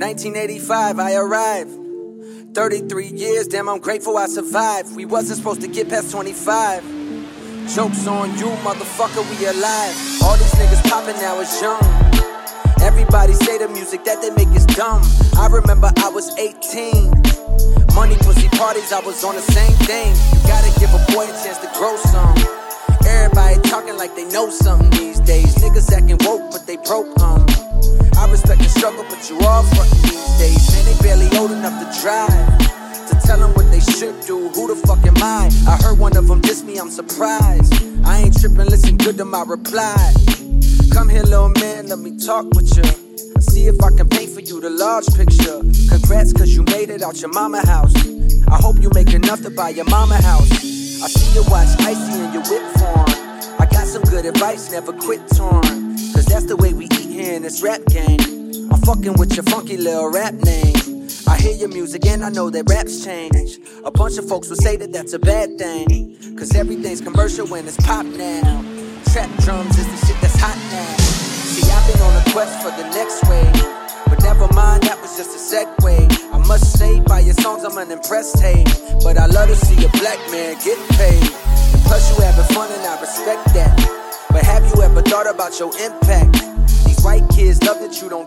1985, 0.00 0.98
I 0.98 1.12
arrived. 1.12 1.76
33 2.54 3.08
years, 3.08 3.46
damn, 3.46 3.68
I'm 3.68 3.80
grateful 3.80 4.16
I 4.16 4.28
survived. 4.28 4.96
We 4.96 5.04
wasn't 5.04 5.36
supposed 5.36 5.60
to 5.60 5.68
get 5.68 5.90
past 5.90 6.10
25. 6.10 6.82
Jokes 7.68 8.06
on 8.06 8.30
you, 8.38 8.48
motherfucker, 8.64 9.20
we 9.28 9.44
alive. 9.44 9.94
All 10.24 10.38
these 10.38 10.54
niggas 10.56 10.88
popping 10.88 11.20
now 11.20 11.38
is 11.40 11.52
young. 11.60 11.84
Everybody 12.80 13.34
say 13.34 13.58
the 13.58 13.68
music 13.68 14.02
that 14.04 14.22
they 14.22 14.30
make 14.30 14.48
is 14.56 14.64
dumb. 14.64 15.02
I 15.36 15.48
remember 15.52 15.92
I 15.98 16.08
was 16.08 16.34
18. 16.38 17.12
Money, 17.94 18.16
pussy 18.24 18.48
parties, 18.56 18.92
I 18.92 19.00
was 19.04 19.22
on 19.22 19.34
the 19.34 19.42
same 19.52 19.76
thing. 19.84 20.16
You 20.32 20.48
gotta 20.48 20.72
give 20.80 20.88
a 20.94 21.12
boy 21.12 21.24
a 21.24 21.34
chance 21.44 21.58
to 21.58 21.70
grow 21.76 21.94
some. 22.08 22.34
Everybody 23.04 23.60
talking 23.68 23.98
like 23.98 24.16
they 24.16 24.24
know 24.32 24.48
something 24.48 24.88
these 24.92 25.20
days. 25.20 25.54
Niggas 25.56 25.92
acting 25.92 26.16
woke, 26.24 26.50
but 26.50 26.66
they 26.66 26.78
broke, 26.78 27.20
um. 27.20 27.49
Respect 28.40 28.62
the 28.62 28.68
struggle, 28.70 29.04
but 29.04 29.28
you 29.28 29.38
all 29.40 29.62
frontin' 29.64 30.00
these 30.00 30.38
days. 30.40 30.72
Man, 30.72 30.84
they 30.88 30.96
barely 31.04 31.28
old 31.36 31.50
enough 31.50 31.76
to 31.76 32.00
drive. 32.00 32.32
To 33.08 33.14
tell 33.26 33.38
them 33.38 33.52
what 33.52 33.70
they 33.70 33.80
should 33.80 34.18
do, 34.24 34.48
who 34.48 34.66
the 34.66 34.76
fuck 34.86 35.04
am 35.04 35.18
I? 35.18 35.50
I 35.68 35.76
heard 35.76 35.98
one 35.98 36.16
of 36.16 36.26
them 36.26 36.40
diss 36.40 36.62
me, 36.62 36.78
I'm 36.78 36.88
surprised. 36.88 37.74
I 38.02 38.20
ain't 38.20 38.40
trippin', 38.40 38.68
listen 38.68 38.96
good 38.96 39.18
to 39.18 39.26
my 39.26 39.42
reply. 39.42 40.14
Come 40.90 41.10
here, 41.10 41.22
little 41.22 41.50
man, 41.60 41.88
let 41.88 41.98
me 41.98 42.16
talk 42.16 42.46
with 42.56 42.74
you. 42.78 42.84
See 43.42 43.66
if 43.66 43.76
I 43.82 43.90
can 43.90 44.08
paint 44.08 44.30
for 44.30 44.40
you 44.40 44.58
the 44.58 44.70
large 44.70 45.08
picture. 45.12 45.60
Congrats, 45.92 46.32
cause 46.32 46.48
you 46.48 46.62
made 46.62 46.88
it 46.88 47.02
out 47.02 47.20
your 47.20 47.32
mama 47.34 47.60
house. 47.66 47.92
I 48.48 48.56
hope 48.56 48.80
you 48.80 48.88
make 48.94 49.12
enough 49.12 49.42
to 49.42 49.50
buy 49.50 49.68
your 49.68 49.88
mama 49.90 50.16
house. 50.16 50.50
I 51.04 51.08
see 51.12 51.28
you 51.36 51.44
watch 51.50 51.68
icy 51.80 52.24
in 52.24 52.32
your 52.32 52.44
whip 52.48 52.64
form. 52.80 53.04
I 53.60 53.68
got 53.70 53.86
some 53.86 54.02
good 54.04 54.24
advice, 54.24 54.72
never 54.72 54.94
quit 54.94 55.20
torn. 55.36 55.92
Cause 56.14 56.24
that's 56.24 56.46
the 56.46 56.56
way 56.56 56.72
we 56.72 56.86
eat 56.86 57.10
here 57.10 57.34
in 57.34 57.42
this 57.42 57.62
rap 57.62 57.84
game. 57.84 58.29
Fucking 58.90 59.18
with 59.20 59.36
your 59.36 59.44
funky 59.44 59.76
little 59.76 60.10
rap 60.10 60.34
name. 60.34 61.06
I 61.28 61.36
hear 61.38 61.54
your 61.54 61.68
music 61.68 62.04
and 62.06 62.24
I 62.24 62.28
know 62.28 62.50
that 62.50 62.68
raps 62.68 63.04
change. 63.04 63.60
A 63.84 63.90
bunch 63.92 64.18
of 64.18 64.26
folks 64.28 64.50
will 64.50 64.56
say 64.56 64.76
that 64.78 64.92
that's 64.92 65.12
a 65.12 65.18
bad 65.20 65.56
thing. 65.58 66.18
Cause 66.36 66.56
everything's 66.56 67.00
commercial 67.00 67.46
when 67.46 67.68
it's 67.68 67.76
pop 67.86 68.04
now. 68.04 68.42
Trap 69.12 69.30
drums 69.46 69.78
is 69.78 69.86
the 69.86 70.06
shit 70.06 70.20
that's 70.20 70.34
hot 70.34 70.58
now. 70.74 70.96
See, 70.98 71.70
I've 71.70 71.86
been 71.86 72.02
on 72.02 72.16
a 72.18 72.32
quest 72.32 72.58
for 72.66 72.74
the 72.74 72.82
next 72.90 73.22
wave. 73.30 73.54
But 74.10 74.24
never 74.24 74.52
mind, 74.54 74.82
that 74.82 75.00
was 75.00 75.16
just 75.16 75.38
a 75.38 75.54
segue. 75.54 76.34
I 76.34 76.38
must 76.48 76.76
say, 76.76 76.98
by 76.98 77.20
your 77.20 77.34
songs, 77.34 77.62
I'm 77.62 77.78
unimpressed, 77.78 78.40
hey. 78.40 78.64
But 79.04 79.18
I 79.18 79.26
love 79.26 79.50
to 79.50 79.54
see 79.54 79.78
a 79.84 79.88
black 80.02 80.18
man 80.34 80.58
get 80.64 80.78
paid. 80.98 81.30
Plus, 81.86 82.10
you 82.10 82.24
having 82.24 82.56
fun, 82.56 82.68
and 82.72 82.82
I 82.82 83.00
respect 83.00 83.54
that. 83.54 83.70
But 84.30 84.42
have 84.42 84.66
you 84.74 84.82
ever 84.82 85.00
thought 85.02 85.30
about 85.30 85.60
your 85.60 85.70
impact? 85.78 86.39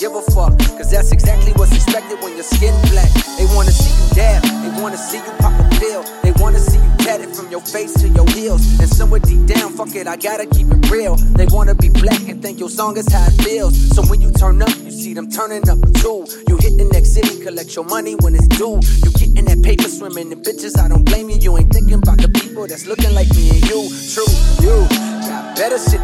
Give 0.00 0.16
a 0.16 0.22
fuck. 0.32 0.56
Cause 0.80 0.90
that's 0.90 1.12
exactly 1.12 1.52
what's 1.52 1.74
expected 1.76 2.18
when 2.22 2.32
your 2.32 2.42
skin 2.42 2.72
black. 2.88 3.12
They 3.36 3.44
wanna 3.52 3.70
see 3.70 3.92
you 3.92 4.14
dab, 4.14 4.42
they 4.42 4.82
wanna 4.82 4.96
see 4.96 5.18
you 5.18 5.32
pop 5.38 5.52
a 5.60 5.68
pill. 5.76 6.02
They 6.22 6.32
wanna 6.40 6.58
see 6.58 6.78
you 6.78 6.90
tatted 7.04 7.36
from 7.36 7.50
your 7.50 7.60
face 7.60 7.92
to 8.00 8.08
your 8.08 8.26
heels. 8.30 8.80
And 8.80 8.88
somewhere 8.88 9.20
deep 9.20 9.46
down, 9.46 9.72
fuck 9.74 9.94
it, 9.94 10.06
I 10.08 10.16
gotta 10.16 10.46
keep 10.46 10.68
it 10.72 10.90
real. 10.90 11.16
They 11.36 11.46
wanna 11.46 11.74
be 11.74 11.90
black 11.90 12.26
and 12.28 12.40
think 12.40 12.58
your 12.58 12.70
song 12.70 12.96
is 12.96 13.12
how 13.12 13.26
it 13.26 13.36
feels. 13.44 13.76
So 13.94 14.02
when 14.08 14.22
you 14.22 14.30
turn 14.30 14.62
up, 14.62 14.74
you 14.78 14.90
see 14.90 15.12
them 15.12 15.30
turning 15.30 15.68
up 15.68 15.78
too. 16.00 16.24
You 16.48 16.56
hit 16.56 16.78
the 16.78 16.88
next 16.90 17.12
city, 17.12 17.44
collect 17.44 17.76
your 17.76 17.84
money 17.84 18.14
when 18.22 18.34
it's 18.34 18.48
due. 18.48 18.80
You 19.04 19.10
getting 19.20 19.44
that 19.44 19.62
paper 19.62 19.88
swimming 19.88 20.32
in 20.32 20.40
bitches, 20.40 20.80
I 20.80 20.88
don't 20.88 21.04
blame 21.04 21.28
you. 21.28 21.36
You 21.36 21.58
ain't 21.58 21.72
thinking 21.72 22.00
about 22.00 22.16
the 22.16 22.28
people 22.28 22.66
that's 22.66 22.86
looking 22.86 23.12
like 23.14 23.28
me 23.36 23.50
and 23.50 23.62
you. 23.68 23.84
True, 24.08 24.32
you 24.64 24.88
got 25.28 25.56
better 25.56 25.78
shit 25.78 26.00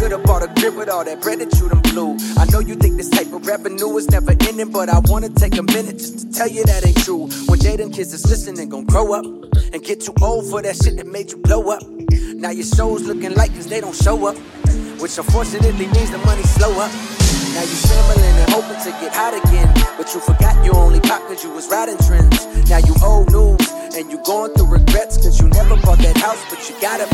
could've 0.00 0.22
bought 0.22 0.42
a 0.42 0.48
crib 0.58 0.74
with 0.76 0.88
all 0.88 1.04
that 1.04 1.20
bread 1.20 1.40
that 1.40 1.52
you 1.60 1.68
done 1.68 1.82
blew. 1.92 2.16
I 2.40 2.46
know 2.46 2.60
you 2.60 2.74
think 2.74 2.96
this 2.96 3.10
type 3.10 3.30
of 3.34 3.46
revenue 3.46 3.98
is 3.98 4.08
never 4.08 4.32
ending, 4.32 4.72
but 4.72 4.88
I 4.88 4.98
wanna 5.04 5.28
take 5.28 5.58
a 5.58 5.62
minute 5.62 5.98
just 5.98 6.18
to 6.20 6.32
tell 6.32 6.48
you 6.48 6.64
that 6.64 6.86
ain't 6.86 6.96
true. 7.04 7.28
When 7.48 7.58
Jaden 7.60 7.92
kids 7.92 8.14
is 8.14 8.24
listening, 8.24 8.70
gon' 8.70 8.86
grow 8.86 9.12
up 9.12 9.26
and 9.74 9.84
get 9.84 10.00
too 10.00 10.14
old 10.22 10.48
for 10.48 10.62
that 10.62 10.76
shit 10.76 10.96
that 10.96 11.06
made 11.06 11.30
you 11.30 11.36
blow 11.36 11.68
up. 11.68 11.82
Now 12.32 12.48
your 12.48 12.64
show's 12.64 13.04
looking 13.04 13.34
like 13.34 13.52
cause 13.54 13.66
they 13.66 13.82
don't 13.82 13.94
show 13.94 14.16
up, 14.24 14.36
which 15.04 15.18
unfortunately 15.18 15.86
means 15.92 16.10
the 16.10 16.18
money 16.24 16.44
slow 16.56 16.72
up. 16.80 16.90
Now 17.52 17.60
you 17.60 17.76
scrambling 17.84 18.24
and 18.24 18.50
hoping 18.56 18.80
to 18.80 18.90
get 19.04 19.12
hot 19.12 19.36
again, 19.36 19.68
but 19.98 20.08
you 20.14 20.20
forgot 20.20 20.64
you 20.64 20.72
only 20.72 21.00
pop 21.00 21.20
cause 21.28 21.44
you 21.44 21.50
was 21.50 21.68
riding 21.68 21.98
trends. 22.08 22.46
Now 22.70 22.78
you 22.78 22.94
old 23.04 23.30
news 23.32 23.68
and 23.92 24.10
you 24.10 24.16
going 24.24 24.54
through 24.54 24.72
regrets 24.80 25.18
cause 25.18 25.38
you 25.38 25.48
never 25.50 25.76
bought 25.84 25.98
that 25.98 26.16
house, 26.16 26.40
but 26.48 26.56
you 26.70 26.80
got 26.80 27.04
a 27.04 27.08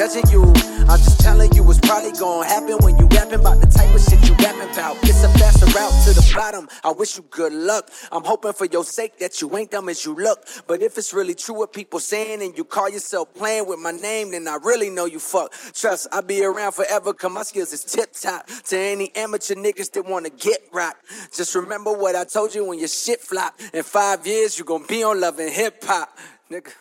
judging 0.00 0.30
you. 0.30 0.42
I'm 0.88 0.98
just 0.98 1.20
telling 1.20 1.52
you 1.52 1.62
what's 1.62 1.78
probably 1.78 2.12
gonna 2.12 2.48
happen 2.48 2.78
when 2.80 2.96
you 2.96 3.06
rapping 3.08 3.40
about 3.40 3.60
the 3.60 3.66
type 3.66 3.94
of 3.94 4.00
shit 4.00 4.26
you 4.26 4.34
rapping 4.36 4.70
about. 4.72 4.96
It's 5.02 5.22
a 5.22 5.28
faster 5.38 5.66
route 5.66 5.92
to 6.04 6.14
the 6.14 6.32
bottom. 6.34 6.70
I 6.82 6.90
wish 6.92 7.18
you 7.18 7.24
good 7.28 7.52
luck. 7.52 7.90
I'm 8.10 8.24
hoping 8.24 8.54
for 8.54 8.64
your 8.64 8.82
sake 8.82 9.18
that 9.18 9.42
you 9.42 9.54
ain't 9.58 9.72
dumb 9.72 9.90
as 9.90 10.06
you 10.06 10.14
look. 10.14 10.48
But 10.66 10.80
if 10.80 10.96
it's 10.96 11.12
really 11.12 11.34
true 11.34 11.54
what 11.54 11.74
people 11.74 12.00
saying 12.00 12.40
and 12.40 12.56
you 12.56 12.64
call 12.64 12.88
yourself 12.88 13.34
playing 13.34 13.68
with 13.68 13.78
my 13.78 13.90
name, 13.90 14.30
then 14.30 14.48
I 14.48 14.56
really 14.64 14.88
know 14.88 15.04
you 15.04 15.18
fuck. 15.18 15.52
Trust, 15.74 16.08
I'll 16.12 16.22
be 16.22 16.42
around 16.42 16.72
forever 16.72 17.12
cause 17.12 17.30
my 17.30 17.42
skills 17.42 17.74
is 17.74 17.84
tip 17.84 18.14
top. 18.14 18.46
To 18.68 18.78
any 18.78 19.14
amateur 19.14 19.54
niggas 19.54 19.92
that 19.92 20.06
wanna 20.06 20.30
get 20.30 20.60
rock. 20.72 20.96
Just 21.36 21.54
remember 21.54 21.92
what 21.92 22.16
I 22.16 22.24
told 22.24 22.54
you 22.54 22.64
when 22.64 22.78
your 22.78 22.88
shit 22.88 23.20
flop. 23.20 23.60
In 23.74 23.82
five 23.82 24.26
years, 24.26 24.58
you 24.58 24.64
gonna 24.64 24.86
be 24.86 25.02
on 25.02 25.20
Love 25.20 25.36
& 25.36 25.38
Hip 25.38 25.84
Hop. 25.84 26.16
Nigga. 26.50 26.72